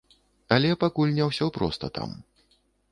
[0.55, 2.21] Але пакуль не ўсё проста там.